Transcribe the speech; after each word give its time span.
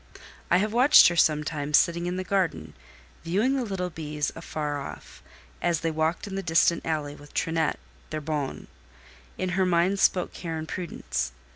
I 0.49 0.57
have 0.57 0.73
watched 0.73 1.09
her 1.09 1.15
sometimes 1.15 1.77
sitting 1.77 2.07
in 2.07 2.17
the 2.17 2.23
garden, 2.23 2.73
viewing 3.23 3.55
the 3.55 3.63
little 3.63 3.91
bees 3.91 4.31
afar 4.35 4.81
off, 4.81 5.21
as 5.61 5.81
they 5.81 5.91
walked 5.91 6.25
in 6.25 6.35
a 6.35 6.41
distant 6.41 6.83
alley 6.83 7.13
with 7.13 7.35
Trinette, 7.35 7.77
their 8.09 8.19
bonne; 8.19 8.65
in 9.37 9.49
her 9.49 9.63
mien 9.67 9.97
spoke 9.97 10.33
care 10.33 10.57
and 10.57 10.67
prudence. 10.67 11.33